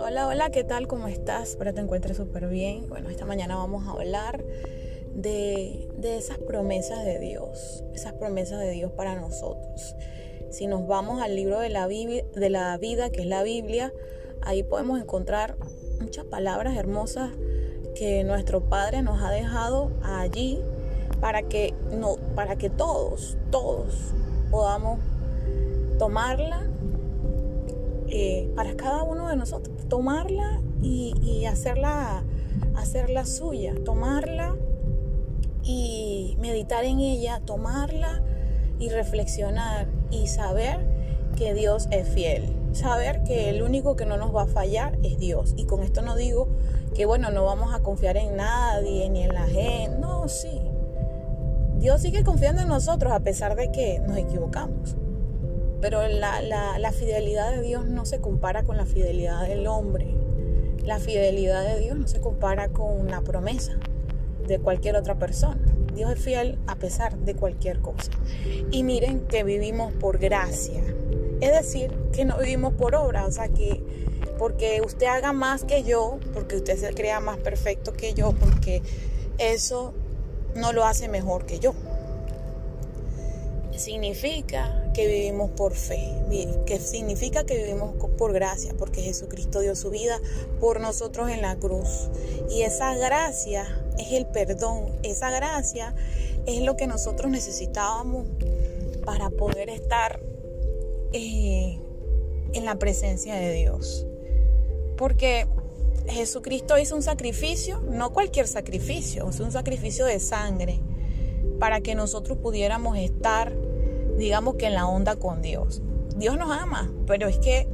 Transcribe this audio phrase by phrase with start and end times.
[0.00, 0.86] Hola, hola, ¿qué tal?
[0.88, 1.50] ¿Cómo estás?
[1.50, 2.88] Espero te encuentres súper bien.
[2.88, 4.42] Bueno, esta mañana vamos a hablar
[5.14, 9.94] de, de, esas promesas de Dios, esas promesas de Dios para nosotros.
[10.50, 13.92] Si nos vamos al libro de la, de la vida, que es la Biblia,
[14.40, 15.56] ahí podemos encontrar
[16.00, 17.32] muchas palabras hermosas
[17.94, 20.62] que nuestro Padre nos ha dejado allí
[21.20, 24.14] para que, no, para que todos, todos
[24.50, 25.00] podamos
[26.00, 26.62] tomarla
[28.08, 32.24] eh, para cada uno de nosotros, tomarla y, y hacerla,
[32.74, 34.56] hacerla suya, tomarla
[35.62, 38.22] y meditar en ella, tomarla
[38.78, 40.78] y reflexionar y saber
[41.36, 42.56] que Dios es fiel.
[42.72, 45.52] Saber que el único que no nos va a fallar es Dios.
[45.58, 46.48] Y con esto no digo
[46.94, 49.98] que, bueno, no vamos a confiar en nadie ni en la gente.
[49.98, 50.62] No, sí.
[51.76, 54.96] Dios sigue confiando en nosotros a pesar de que nos equivocamos.
[55.80, 60.14] Pero la, la, la fidelidad de Dios no se compara con la fidelidad del hombre.
[60.84, 63.78] La fidelidad de Dios no se compara con una promesa
[64.46, 65.60] de cualquier otra persona.
[65.94, 68.10] Dios es fiel a pesar de cualquier cosa.
[68.70, 70.82] Y miren que vivimos por gracia.
[71.40, 73.26] Es decir, que no vivimos por obra.
[73.26, 73.82] O sea, que
[74.38, 78.82] porque usted haga más que yo, porque usted se crea más perfecto que yo, porque
[79.38, 79.92] eso
[80.54, 81.74] no lo hace mejor que yo.
[83.80, 86.12] Significa que vivimos por fe,
[86.66, 90.20] que significa que vivimos por gracia, porque Jesucristo dio su vida
[90.60, 92.10] por nosotros en la cruz.
[92.50, 95.94] Y esa gracia es el perdón, esa gracia
[96.44, 98.28] es lo que nosotros necesitábamos
[99.06, 100.20] para poder estar
[101.14, 101.78] eh,
[102.52, 104.06] en la presencia de Dios.
[104.98, 105.46] Porque
[106.06, 110.80] Jesucristo hizo un sacrificio, no cualquier sacrificio, es un sacrificio de sangre
[111.60, 113.52] para que nosotros pudiéramos estar,
[114.20, 115.82] digamos que en la onda con Dios.
[116.16, 117.68] Dios nos ama, pero es que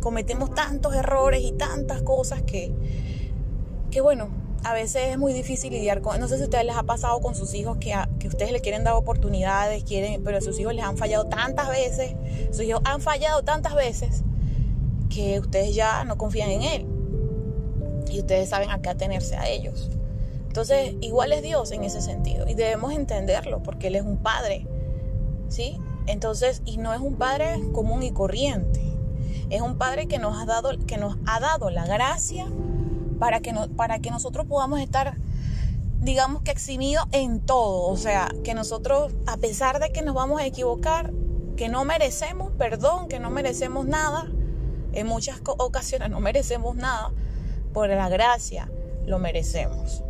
[0.00, 2.72] cometemos tantos errores y tantas cosas que,
[3.90, 4.30] que bueno,
[4.64, 7.20] a veces es muy difícil lidiar con, no sé si a ustedes les ha pasado
[7.20, 10.74] con sus hijos que, que ustedes le quieren dar oportunidades, quieren, pero a sus hijos
[10.74, 12.14] les han fallado tantas veces,
[12.50, 14.22] sus hijos han fallado tantas veces
[15.10, 16.86] que ustedes ya no confían en él
[18.10, 19.90] y ustedes saben a qué atenerse a ellos.
[20.46, 24.66] Entonces, igual es Dios en ese sentido y debemos entenderlo porque Él es un Padre,
[25.48, 25.78] ¿sí?
[26.06, 28.82] Entonces, y no es un Padre común y corriente,
[29.50, 32.46] es un Padre que nos ha dado, que nos ha dado la gracia
[33.18, 35.16] para que, no, para que nosotros podamos estar,
[36.00, 40.40] digamos que eximidos en todo, o sea, que nosotros, a pesar de que nos vamos
[40.40, 41.12] a equivocar,
[41.56, 44.30] que no merecemos perdón, que no merecemos nada,
[44.92, 47.12] en muchas ocasiones no merecemos nada,
[47.72, 48.70] por la gracia
[49.06, 50.02] lo merecemos.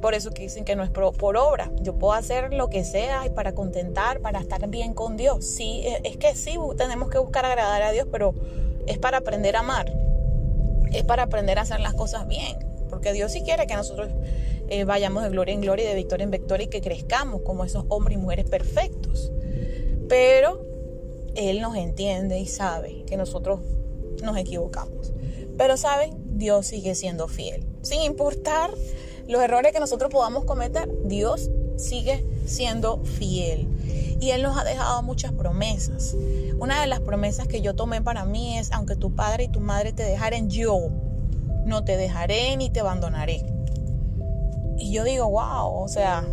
[0.00, 1.70] Por eso que dicen que no es por, obra.
[1.80, 5.44] Yo puedo hacer lo que sea y para contentar, para estar bien con Dios.
[5.44, 8.34] Sí, e, es que sí, tenemos que buscar agradar a Dios, pero
[8.86, 9.92] es para aprender a amar.
[10.92, 12.58] Es para aprender a hacer las cosas bien.
[12.88, 14.08] Porque Dios sí quiere que nosotros
[14.68, 17.64] eh, vayamos de gloria en gloria y de victoria en victoria y que crezcamos como
[17.64, 19.32] esos hombres y mujeres perfectos.
[20.08, 20.64] Pero
[21.34, 23.60] Él nos entiende y sabe que nosotros
[24.22, 25.12] nos equivocamos.
[25.56, 27.66] Pero saben, Dios sigue siendo fiel.
[27.82, 28.70] Sin importar
[29.28, 33.68] los errores que nosotros podamos cometer, Dios sigue siendo fiel.
[34.20, 36.16] Y Él nos ha dejado muchas promesas.
[36.58, 39.60] Una de las promesas que yo tomé para mí es, aunque tu padre y tu
[39.60, 40.88] madre te dejaren, yo
[41.66, 43.44] no te dejaré ni te abandonaré.
[44.78, 46.24] Y yo digo, wow, o sea,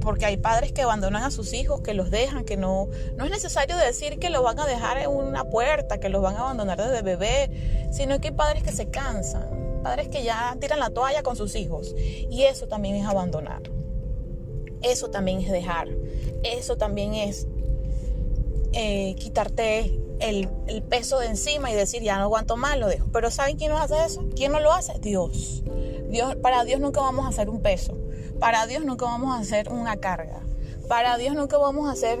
[0.00, 3.30] porque hay padres que abandonan a sus hijos, que los dejan, que no, no es
[3.30, 6.78] necesario decir que los van a dejar en una puerta, que los van a abandonar
[6.78, 11.22] desde bebé, sino que hay padres que se cansan padres que ya tiran la toalla
[11.22, 11.94] con sus hijos.
[11.96, 13.62] Y eso también es abandonar.
[14.82, 15.88] Eso también es dejar.
[16.42, 17.46] Eso también es
[18.72, 20.48] eh, quitarte el,
[20.88, 23.06] peso de encima y decir, ya no aguanto más, lo dejo.
[23.12, 24.24] Pero ¿saben quién no hace eso?
[24.34, 24.98] ¿Quién no lo hace?
[25.00, 25.62] Dios.
[26.08, 26.36] Dios.
[26.36, 27.96] Para Dios nunca vamos a hacer un peso.
[28.38, 30.40] Para Dios nunca vamos a hacer una carga.
[30.88, 32.20] Para Dios nunca vamos a hacer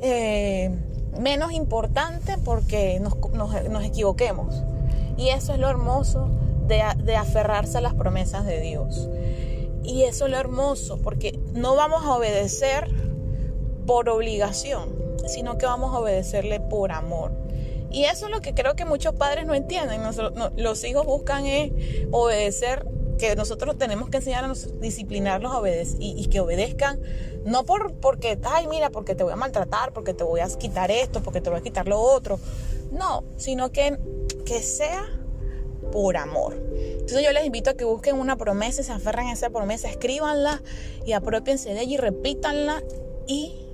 [0.00, 0.70] eh,
[1.18, 4.62] menos importante porque nos, nos equivoquemos.
[5.16, 6.28] Y eso es lo hermoso
[6.68, 9.08] de, aferrarse a las promesas de Dios.
[9.82, 12.88] Y eso es lo hermoso, porque no vamos a obedecer
[13.86, 14.90] por obligación,
[15.26, 17.32] sino que vamos a obedecerle por amor.
[17.90, 20.02] Y eso es lo que creo que muchos padres no entienden.
[20.56, 21.44] los hijos buscan
[22.10, 22.86] obedecer,
[23.18, 27.00] que nosotros tenemos que enseñar a disciplinarlos a obedecer y, que obedezcan,
[27.44, 30.90] no por, porque, ay, mira, porque te voy a maltratar, porque te voy a quitar
[30.90, 32.38] esto, porque te voy a quitar lo otro.
[32.92, 33.98] No, sino que,
[34.44, 35.04] que sea
[35.90, 36.54] por amor.
[36.76, 40.62] Entonces yo les invito a que busquen una promesa, se aferren a esa promesa, escríbanla
[41.06, 42.82] y apropiense de ella y repítanla
[43.26, 43.68] y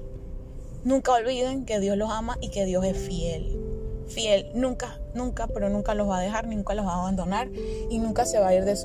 [0.85, 3.59] Nunca olviden que Dios los ama y que Dios es fiel.
[4.07, 7.49] Fiel, nunca, nunca, pero nunca los va a dejar, nunca los va a abandonar
[7.89, 8.77] y nunca se va a ir de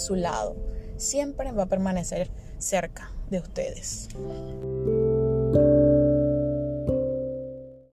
[0.00, 0.54] su lado.
[0.98, 4.08] Siempre va a permanecer cerca de ustedes.